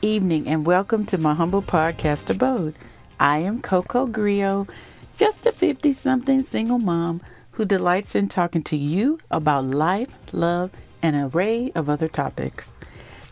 evening 0.00 0.48
and 0.48 0.66
welcome 0.66 1.06
to 1.06 1.16
my 1.16 1.34
humble 1.34 1.62
podcast 1.62 2.28
abode. 2.28 2.74
I 3.20 3.38
am 3.38 3.62
Coco 3.62 4.08
Griot, 4.08 4.68
just 5.16 5.46
a 5.46 5.52
50 5.52 5.92
something 5.92 6.42
single 6.42 6.80
mom 6.80 7.20
who 7.52 7.64
delights 7.64 8.16
in 8.16 8.28
talking 8.28 8.64
to 8.64 8.76
you 8.76 9.20
about 9.30 9.66
life, 9.66 10.10
love, 10.32 10.72
and 11.00 11.14
an 11.14 11.30
array 11.32 11.70
of 11.76 11.88
other 11.88 12.08
topics. 12.08 12.72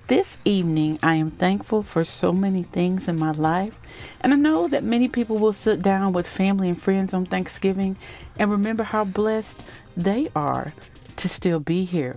This 0.07 0.39
evening, 0.45 1.01
I 1.03 1.17
am 1.17 1.33
thankful 1.33 1.83
for 1.83 2.05
so 2.05 2.33
many 2.33 2.63
things 2.63 3.09
in 3.09 3.19
my 3.19 3.33
life, 3.33 3.81
and 4.21 4.33
I 4.33 4.37
know 4.37 4.69
that 4.69 4.85
many 4.85 5.09
people 5.09 5.39
will 5.39 5.53
sit 5.53 5.83
down 5.83 6.13
with 6.13 6.29
family 6.29 6.69
and 6.69 6.81
friends 6.81 7.13
on 7.13 7.27
Thanksgiving 7.27 7.97
and 8.39 8.53
remember 8.53 8.85
how 8.85 9.03
blessed 9.03 9.61
they 9.97 10.29
are 10.37 10.73
to 11.17 11.29
still 11.29 11.59
be 11.59 11.85
here. 11.85 12.15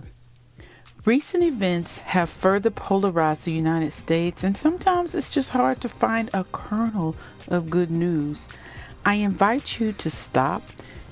Recent 1.06 1.44
events 1.44 1.98
have 1.98 2.30
further 2.30 2.70
polarized 2.70 3.44
the 3.44 3.52
United 3.52 3.92
States, 3.92 4.42
and 4.42 4.56
sometimes 4.56 5.14
it's 5.14 5.30
just 5.30 5.50
hard 5.50 5.78
to 5.82 5.88
find 5.90 6.30
a 6.32 6.44
kernel 6.44 7.14
of 7.48 7.68
good 7.68 7.90
news. 7.90 8.48
I 9.04 9.16
invite 9.16 9.78
you 9.78 9.92
to 9.92 10.10
stop 10.10 10.62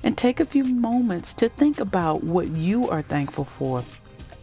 and 0.02 0.16
take 0.16 0.40
a 0.40 0.46
few 0.46 0.64
moments 0.64 1.34
to 1.34 1.50
think 1.50 1.78
about 1.78 2.24
what 2.24 2.48
you 2.48 2.88
are 2.88 3.02
thankful 3.02 3.44
for. 3.44 3.84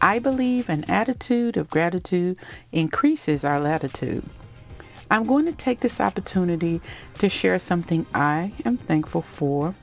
I 0.00 0.20
believe 0.20 0.68
an 0.68 0.88
attitude 0.88 1.56
of 1.56 1.68
gratitude 1.68 2.38
increases 2.70 3.42
our 3.42 3.58
latitude. 3.58 4.22
I'm 5.10 5.26
going 5.26 5.46
to 5.46 5.52
take 5.52 5.80
this 5.80 6.00
opportunity 6.00 6.80
to 7.14 7.28
share 7.28 7.58
something 7.58 8.06
I 8.14 8.52
am 8.64 8.76
thankful 8.76 9.22
for 9.22 9.74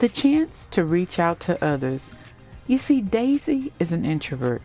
the 0.00 0.08
chance 0.08 0.66
to 0.72 0.84
reach 0.84 1.20
out 1.20 1.38
to 1.40 1.64
others. 1.64 2.10
You 2.66 2.78
see, 2.78 3.00
Daisy 3.00 3.72
is 3.78 3.92
an 3.92 4.04
introvert. 4.04 4.60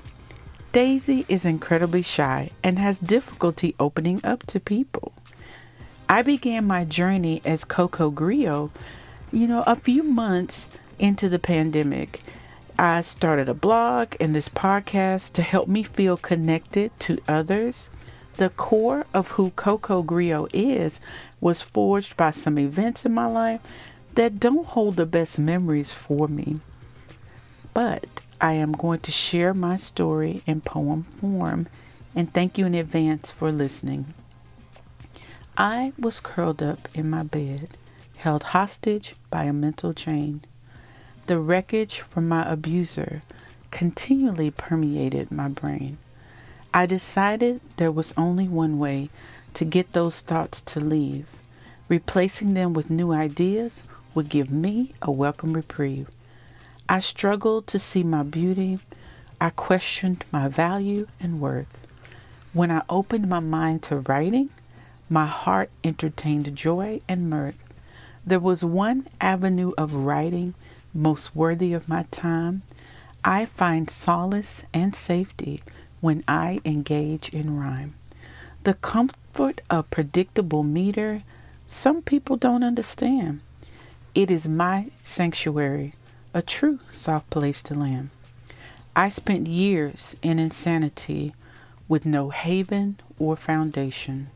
Daisy 0.72 1.26
is 1.28 1.46
incredibly 1.46 2.04
shy 2.04 2.52
and 2.64 2.78
has 2.78 3.00
difficulty 3.00 3.74
opening 3.80 4.22
up 4.24 4.46
to 4.48 4.60
people. 4.60 5.14
I 6.08 6.22
began 6.22 6.68
my 6.68 6.86
journey 6.86 7.42
as 7.44 7.64
Coco 7.64 8.12
Griot, 8.12 8.70
you 9.32 9.48
know, 9.48 9.64
a 9.66 9.76
few 9.76 10.04
months 10.04 10.70
into 11.00 11.28
the 11.28 11.40
pandemic. 11.40 12.22
I 12.78 13.02
started 13.02 13.50
a 13.50 13.56
blog 13.56 14.16
and 14.20 14.36
this 14.36 14.48
podcast 14.48 15.34
to 15.34 15.42
help 15.42 15.68
me 15.68 15.82
feel 15.82 16.18
connected 16.18 16.92
to 17.00 17.18
others. 17.28 17.90
The 18.38 18.50
core 18.50 19.08
of 19.12 19.30
who 19.30 19.50
Coco 19.52 20.04
Griot 20.04 20.52
is 20.54 21.00
was 21.42 21.64
forged 21.64 22.16
by 22.16 22.30
some 22.30 22.60
events 22.60 23.06
in 23.06 23.14
my 23.16 23.26
life 23.26 23.62
that 24.14 24.40
don't 24.40 24.68
hold 24.68 24.98
the 24.98 25.08
best 25.08 25.40
memories 25.40 25.92
for 25.92 26.28
me. 26.28 26.58
But 27.74 28.06
I 28.42 28.54
am 28.54 28.72
going 28.72 29.00
to 29.00 29.12
share 29.12 29.54
my 29.54 29.76
story 29.76 30.42
in 30.48 30.62
poem 30.62 31.04
form 31.04 31.68
and 32.16 32.32
thank 32.32 32.58
you 32.58 32.66
in 32.66 32.74
advance 32.74 33.32
for 33.32 33.52
listening. 33.52 34.14
I 35.58 35.92
was 36.00 36.22
curled 36.22 36.64
up 36.64 36.88
in 36.94 37.10
my 37.10 37.24
bed, 37.24 37.70
held 38.18 38.44
hostage 38.44 39.16
by 39.30 39.44
a 39.44 39.54
mental 39.54 39.94
chain. 39.94 40.42
The 41.28 41.40
wreckage 41.40 42.00
from 42.00 42.30
my 42.30 42.50
abuser 42.50 43.22
continually 43.72 44.52
permeated 44.52 45.32
my 45.32 45.50
brain. 45.50 45.98
I 46.74 46.86
decided 46.86 47.60
there 47.76 47.92
was 47.92 48.14
only 48.16 48.48
one 48.48 48.80
way 48.80 49.10
to 49.56 49.66
get 49.66 49.92
those 49.92 50.22
thoughts 50.22 50.62
to 50.62 50.80
leave. 50.80 51.28
Replacing 51.90 52.54
them 52.54 52.72
with 52.74 52.90
new 52.90 53.12
ideas 53.12 53.84
would 54.16 54.30
give 54.30 54.50
me 54.50 54.94
a 55.02 55.12
welcome 55.12 55.54
reprieve. 55.54 56.08
I 56.92 56.98
struggled 56.98 57.68
to 57.68 57.78
see 57.78 58.02
my 58.02 58.24
beauty. 58.24 58.80
I 59.40 59.52
questioned 59.52 60.26
my 60.32 60.48
value 60.48 61.06
and 61.20 61.40
worth. 61.40 61.78
When 62.52 62.72
I 62.72 62.82
opened 62.90 63.30
my 63.30 63.40
mind 63.40 63.84
to 63.84 63.98
writing, 63.98 64.50
my 65.08 65.28
heart 65.28 65.70
entertained 65.84 66.56
joy 66.56 67.02
and 67.08 67.30
mirth. 67.30 67.64
There 68.26 68.40
was 68.40 68.66
one 68.66 69.06
avenue 69.22 69.72
of 69.78 69.94
writing 69.94 70.56
most 70.92 71.36
worthy 71.36 71.74
of 71.74 71.88
my 71.88 72.08
time. 72.10 72.64
I 73.24 73.46
find 73.46 73.88
solace 73.88 74.64
and 74.74 74.96
safety 74.96 75.62
when 76.02 76.24
I 76.28 76.60
engage 76.66 77.30
in 77.30 77.56
rhyme. 77.56 77.94
The 78.64 78.74
comfort 78.74 79.62
of 79.70 79.92
predictable 79.92 80.64
meter, 80.64 81.22
some 81.68 82.02
people 82.02 82.36
don't 82.36 82.64
understand. 82.64 83.42
It 84.16 84.32
is 84.32 84.48
my 84.48 84.88
sanctuary 85.04 85.94
a 86.34 86.42
true 86.42 86.80
soft 86.92 87.30
place 87.30 87.64
to 87.64 87.74
land. 87.74 88.10
I 88.96 89.10
spent 89.10 89.48
years 89.48 90.16
in 90.22 90.38
insanity 90.38 91.34
with 91.88 92.06
no 92.06 92.30
haven 92.30 93.00
or 93.18 93.36
foundation. 93.36 94.30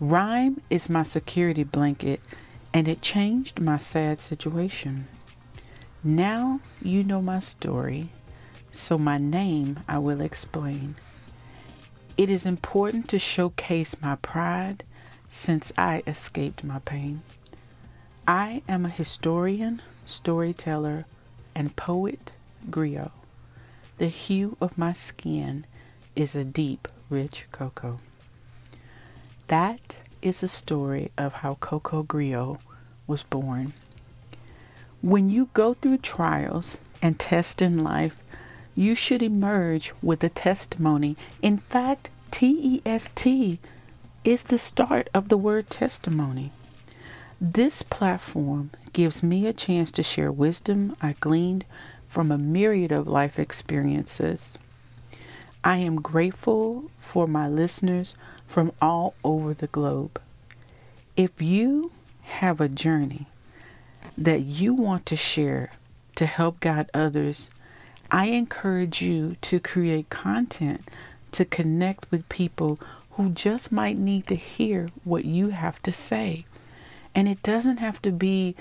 Rhyme 0.00 0.60
is 0.70 0.88
my 0.88 1.04
security 1.04 1.62
blanket, 1.62 2.20
and 2.74 2.88
it 2.88 3.02
changed 3.02 3.60
my 3.60 3.78
sad 3.78 4.20
situation. 4.20 5.06
Now 6.02 6.60
you 6.82 7.04
know 7.04 7.22
my 7.22 7.40
story, 7.40 8.08
so 8.72 8.98
my 8.98 9.18
name 9.18 9.80
I 9.86 9.98
will 9.98 10.20
explain. 10.20 10.96
It 12.16 12.28
is 12.28 12.44
important 12.44 13.08
to 13.10 13.18
showcase 13.18 13.94
my 14.02 14.16
pride 14.16 14.82
since 15.28 15.72
I 15.78 16.02
escaped 16.06 16.64
my 16.64 16.80
pain. 16.80 17.22
I 18.26 18.62
am 18.68 18.84
a 18.84 18.90
historian, 18.90 19.80
storyteller, 20.06 21.06
and 21.54 21.76
poet 21.76 22.32
griot. 22.70 23.10
The 23.98 24.08
hue 24.08 24.56
of 24.60 24.78
my 24.78 24.92
skin 24.92 25.66
is 26.16 26.34
a 26.34 26.44
deep, 26.44 26.88
rich 27.08 27.46
cocoa. 27.52 27.98
That 29.48 29.98
is 30.22 30.40
the 30.40 30.48
story 30.48 31.10
of 31.18 31.32
how 31.34 31.54
Coco 31.54 32.02
Griot 32.02 32.60
was 33.06 33.22
born. 33.22 33.72
When 35.02 35.28
you 35.28 35.48
go 35.54 35.74
through 35.74 35.98
trials 35.98 36.78
and 37.02 37.18
tests 37.18 37.60
in 37.60 37.82
life, 37.82 38.22
you 38.74 38.94
should 38.94 39.22
emerge 39.22 39.92
with 40.02 40.22
a 40.22 40.28
testimony. 40.28 41.16
In 41.42 41.58
fact, 41.58 42.10
T 42.30 42.46
E 42.62 42.82
S 42.86 43.10
T 43.14 43.58
is 44.24 44.44
the 44.44 44.58
start 44.58 45.08
of 45.12 45.28
the 45.28 45.36
word 45.36 45.68
testimony. 45.68 46.52
This 47.42 47.80
platform 47.82 48.70
gives 48.92 49.22
me 49.22 49.46
a 49.46 49.54
chance 49.54 49.90
to 49.92 50.02
share 50.02 50.30
wisdom 50.30 50.94
I 51.00 51.14
gleaned 51.20 51.64
from 52.06 52.30
a 52.30 52.36
myriad 52.36 52.92
of 52.92 53.08
life 53.08 53.38
experiences. 53.38 54.58
I 55.64 55.78
am 55.78 56.02
grateful 56.02 56.90
for 56.98 57.26
my 57.26 57.48
listeners 57.48 58.14
from 58.46 58.72
all 58.82 59.14
over 59.24 59.54
the 59.54 59.68
globe. 59.68 60.20
If 61.16 61.40
you 61.40 61.92
have 62.24 62.60
a 62.60 62.68
journey 62.68 63.26
that 64.18 64.42
you 64.42 64.74
want 64.74 65.06
to 65.06 65.16
share 65.16 65.70
to 66.16 66.26
help 66.26 66.60
guide 66.60 66.90
others, 66.92 67.48
I 68.10 68.26
encourage 68.26 69.00
you 69.00 69.36
to 69.40 69.60
create 69.60 70.10
content 70.10 70.82
to 71.32 71.46
connect 71.46 72.10
with 72.10 72.28
people 72.28 72.78
who 73.12 73.30
just 73.30 73.72
might 73.72 73.96
need 73.96 74.26
to 74.26 74.34
hear 74.34 74.90
what 75.04 75.24
you 75.24 75.48
have 75.48 75.82
to 75.84 75.92
say. 75.92 76.44
And 77.14 77.28
it 77.28 77.42
doesn't 77.42 77.78
have 77.78 78.00
to 78.02 78.12
be 78.12 78.54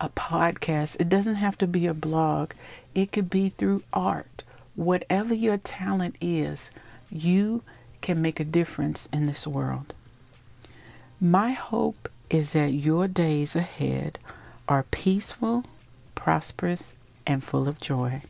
a 0.00 0.08
podcast, 0.08 1.00
it 1.00 1.08
doesn't 1.08 1.36
have 1.36 1.56
to 1.58 1.66
be 1.66 1.86
a 1.86 1.94
blog, 1.94 2.52
it 2.94 3.12
could 3.12 3.30
be 3.30 3.50
through 3.50 3.82
art. 3.92 4.42
Whatever 4.74 5.34
your 5.34 5.56
talent 5.56 6.16
is, 6.20 6.70
you 7.10 7.62
can 8.02 8.20
make 8.20 8.38
a 8.38 8.44
difference 8.44 9.08
in 9.12 9.26
this 9.26 9.46
world. 9.46 9.94
My 11.20 11.52
hope 11.52 12.10
is 12.28 12.52
that 12.52 12.72
your 12.72 13.08
days 13.08 13.56
ahead 13.56 14.18
are 14.68 14.84
peaceful, 14.90 15.64
prosperous, 16.14 16.94
and 17.26 17.42
full 17.42 17.68
of 17.68 17.80
joy. 17.80 18.22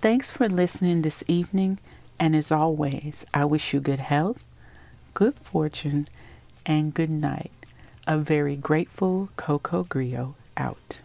Thanks 0.00 0.30
for 0.30 0.48
listening 0.48 1.02
this 1.02 1.22
evening, 1.28 1.78
and 2.18 2.34
as 2.34 2.50
always, 2.50 3.24
I 3.32 3.44
wish 3.44 3.72
you 3.72 3.80
good 3.80 4.00
health, 4.00 4.42
good 5.14 5.34
fortune, 5.34 6.08
and 6.66 6.92
good 6.92 7.10
night 7.10 7.52
a 8.10 8.18
very 8.18 8.56
grateful 8.56 9.28
Coco 9.36 9.84
Griot 9.84 10.34
out. 10.56 10.98